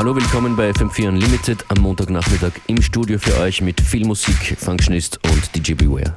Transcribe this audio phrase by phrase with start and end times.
[0.00, 5.20] Hallo, willkommen bei FM4 Unlimited am Montagnachmittag im Studio für euch mit viel Musik, Functionist
[5.26, 6.16] und DJ Beware.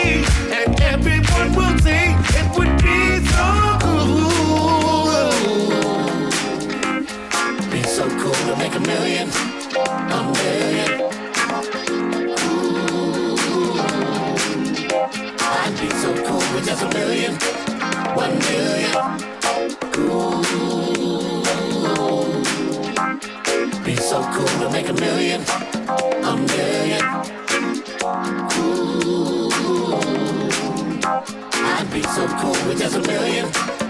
[16.93, 17.33] million,
[18.15, 18.91] one million.
[19.91, 20.41] Cool.
[23.83, 25.41] Be so cool to make a million,
[26.23, 27.03] a million.
[28.49, 29.51] Cool.
[31.63, 33.80] I'd be so cool with just a million.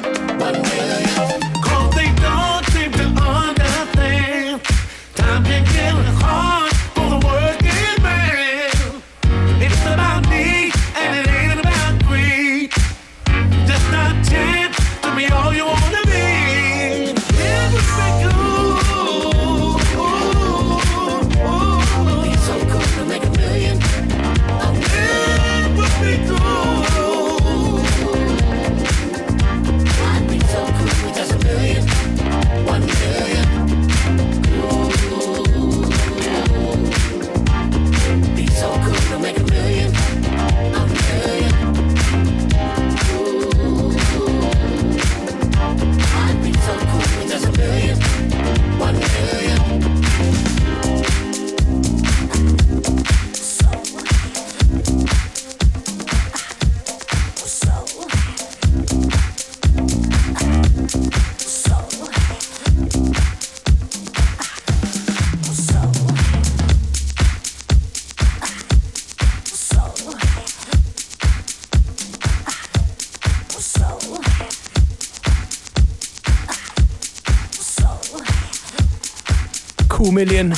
[80.26, 80.54] Million.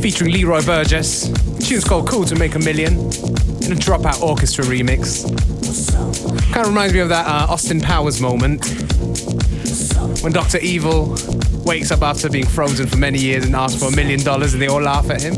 [0.00, 1.28] Featuring Leroy Burgess.
[1.58, 5.28] tune's called Cool to Make a Million in a Dropout Orchestra remix.
[6.50, 8.64] Kind of reminds me of that uh, Austin Powers moment
[10.22, 10.56] when Dr.
[10.60, 11.14] Evil
[11.66, 14.62] wakes up after being frozen for many years and asks for a million dollars and
[14.62, 15.34] they all laugh at him.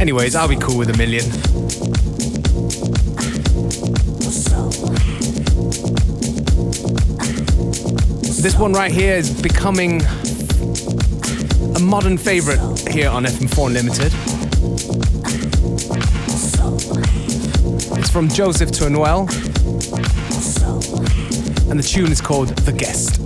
[0.00, 1.91] Anyways, I'll be cool with a million.
[8.42, 10.02] This one right here is becoming
[11.76, 12.58] a modern favorite
[12.90, 14.12] here on FM4 Unlimited.
[18.00, 19.28] It's from Joseph to Noel,
[21.70, 23.21] and the tune is called The Guest.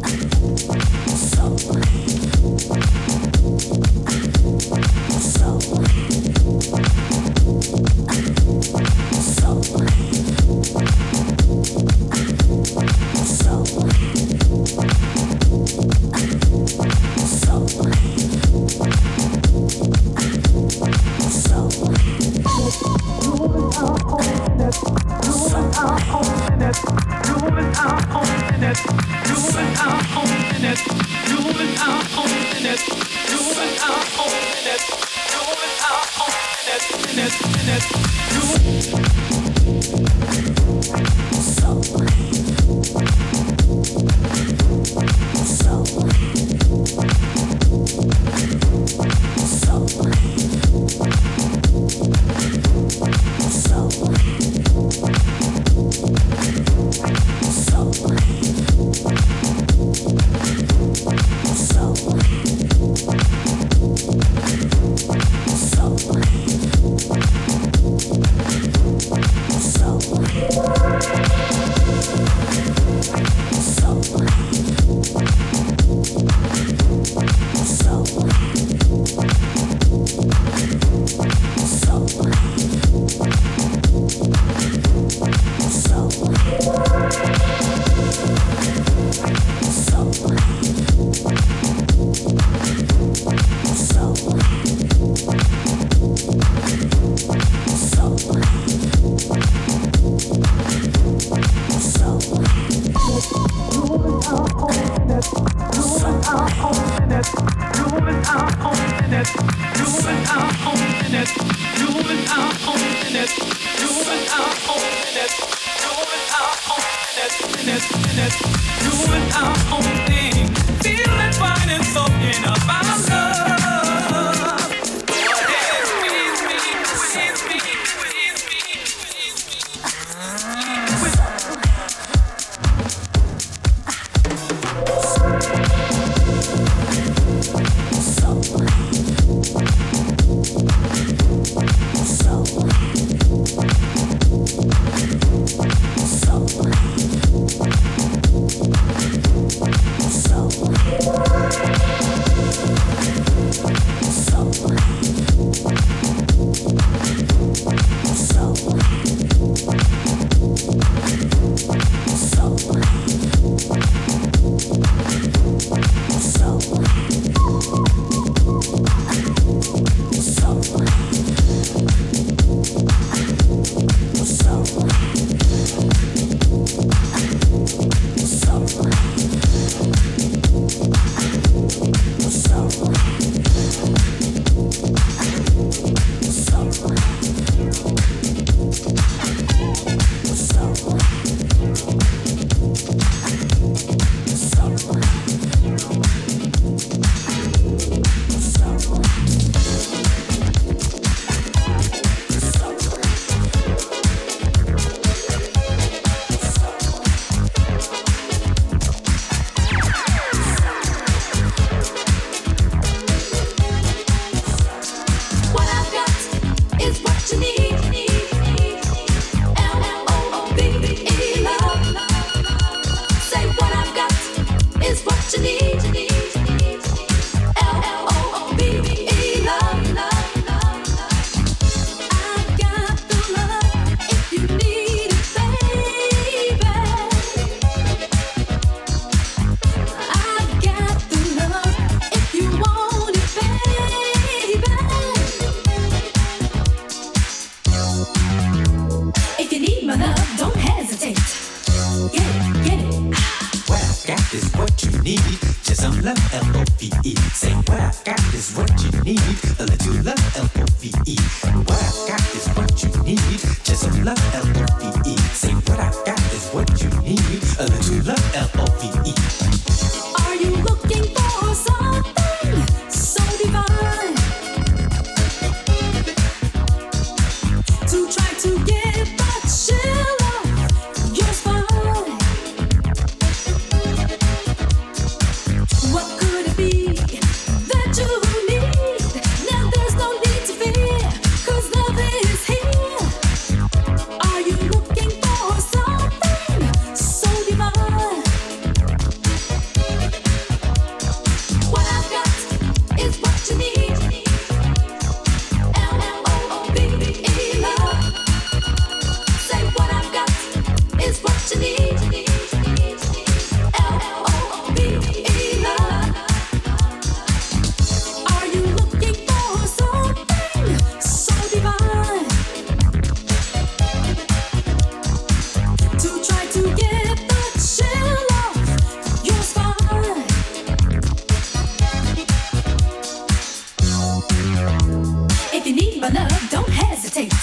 [335.67, 337.35] If you need my love, don't hesitate.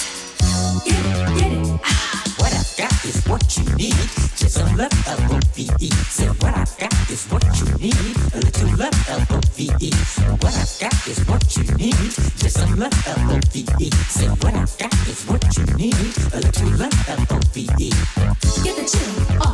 [0.86, 1.80] Get it, get it.
[1.84, 2.24] Ah.
[2.38, 3.92] What I've got is what you need.
[4.34, 5.90] Just some love, L-O-V-E.
[6.08, 8.16] Say what I've got is what you need.
[8.32, 9.90] A little love, L-O-V-E.
[10.40, 12.00] What I've got is what you need.
[12.40, 13.90] Just some love, L-O-V-E.
[14.08, 16.16] Say what I've got is what you need.
[16.32, 17.90] A little love, L-O-V-E.
[18.64, 19.53] Get the chill off.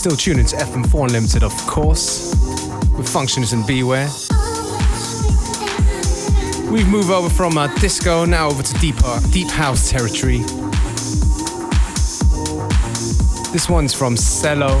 [0.00, 2.30] Still tuning to FM4 Unlimited, of course,
[2.96, 4.08] with Functionist and Beware.
[6.72, 10.38] We've moved over from uh, disco now over to deeper, deep house territory.
[13.52, 14.80] This one's from Cello.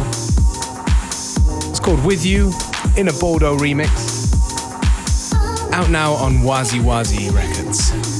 [1.68, 2.50] It's called With You
[2.96, 4.32] in a Bordeaux remix.
[5.74, 8.19] Out now on Wazi Wazi Records.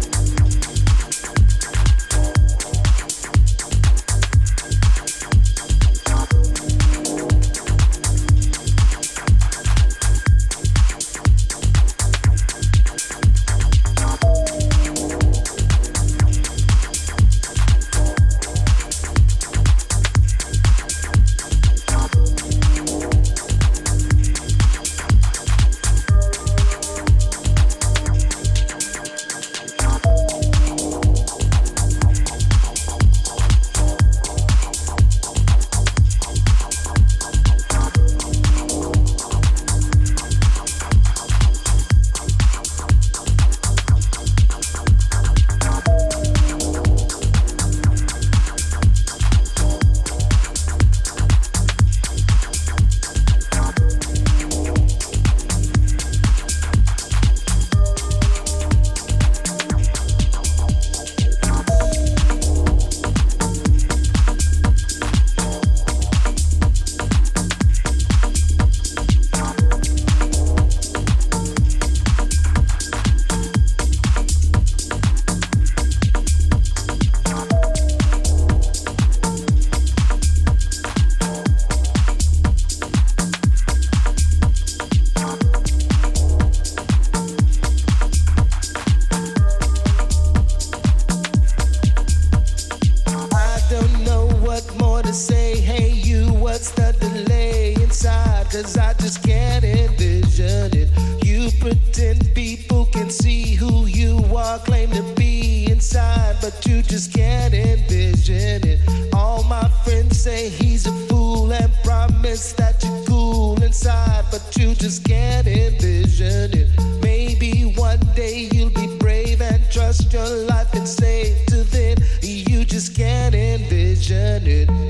[106.41, 108.79] but you just can't envision it.
[109.13, 114.73] All my friends say he's a fool and promise that you're cool inside, but you
[114.73, 116.69] just can't envision it.
[117.01, 121.97] Maybe one day you'll be brave and trust your life and save to then.
[122.21, 124.80] You just can't envision it.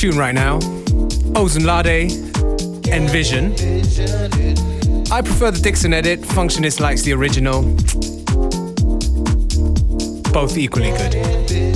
[0.00, 0.60] Right now.
[1.34, 2.08] Osunlade,
[2.86, 3.52] Envision.
[5.10, 6.20] I prefer the Dixon edit.
[6.20, 7.62] Functionist likes the original.
[10.32, 11.67] Both equally good.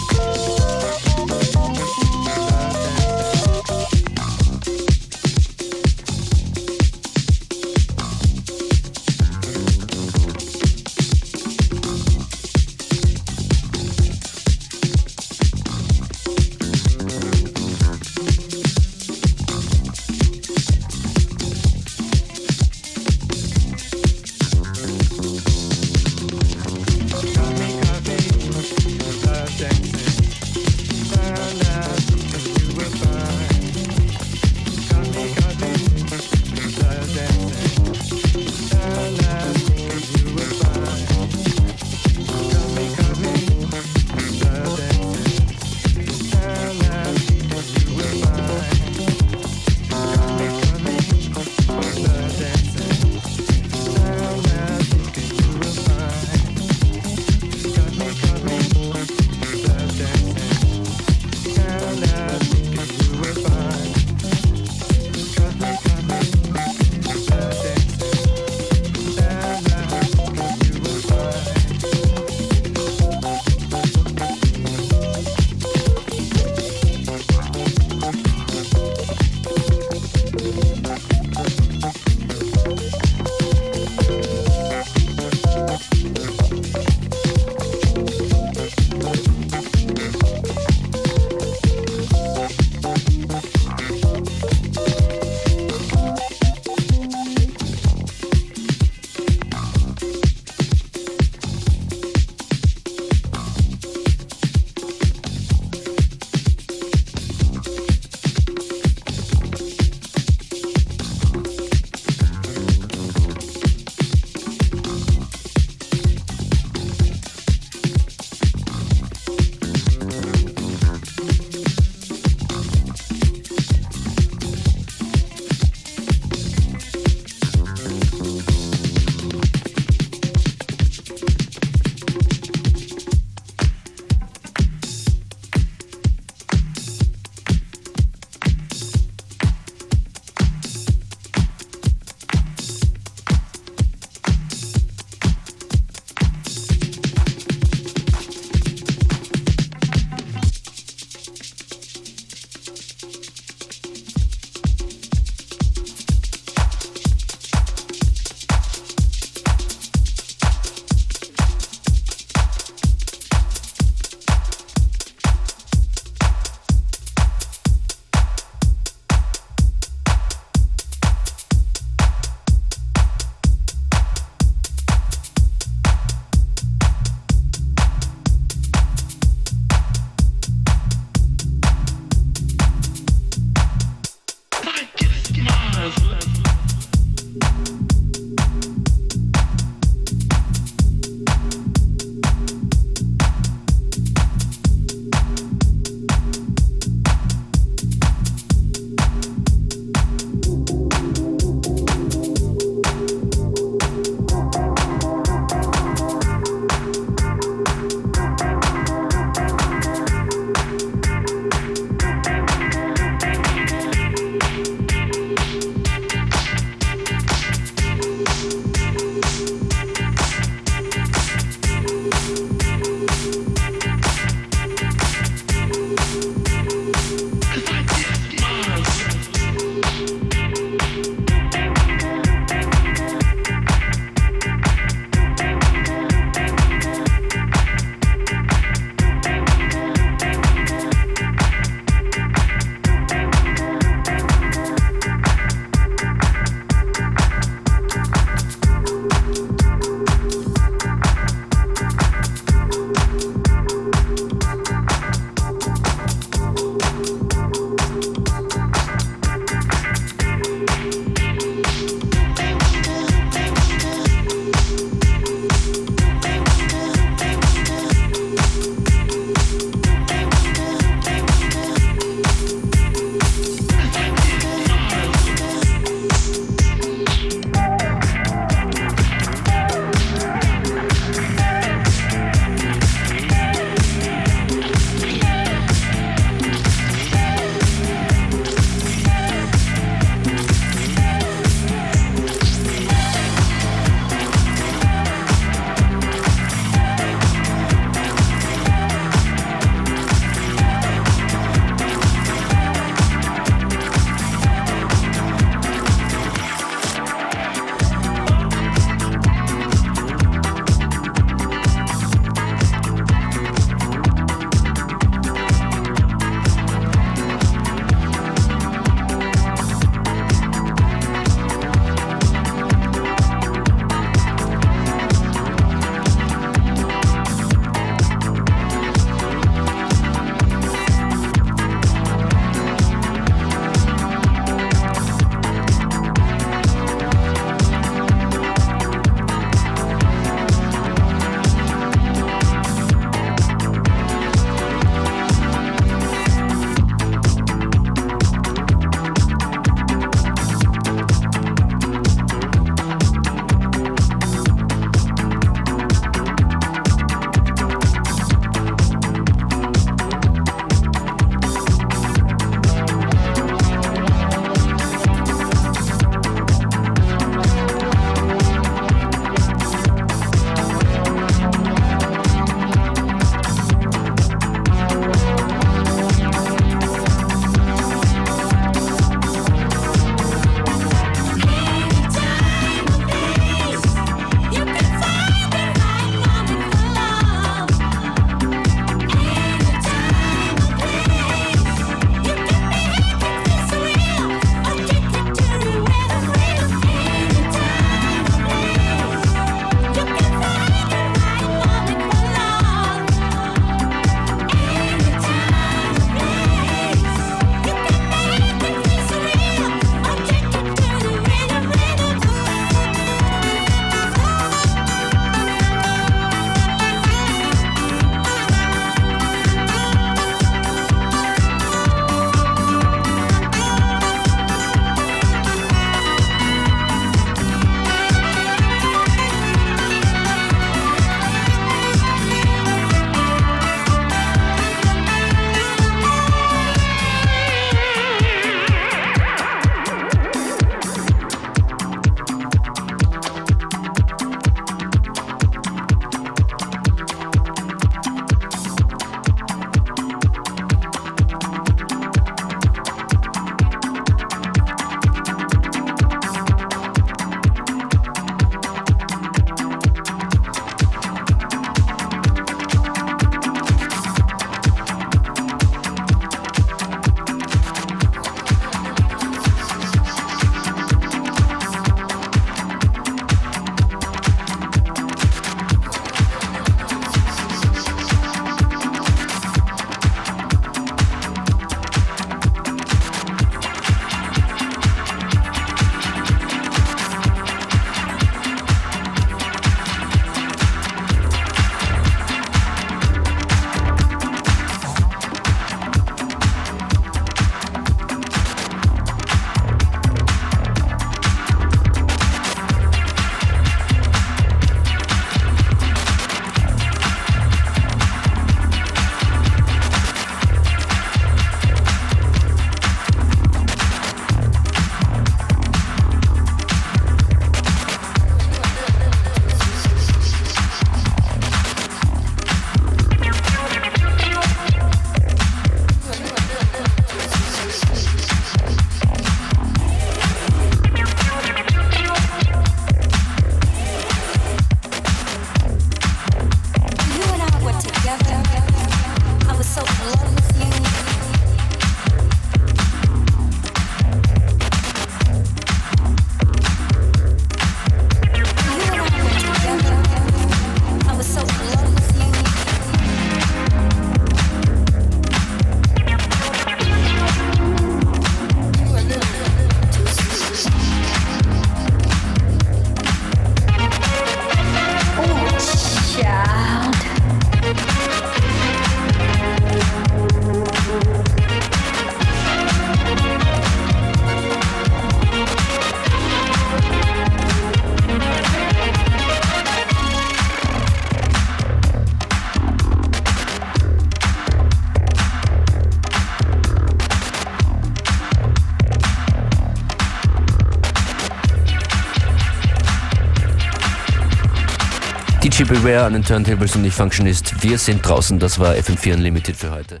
[595.70, 597.62] Beware an den Turntables und ich Functionist.
[597.62, 600.00] Wir sind draußen, das war FM4 Unlimited für heute.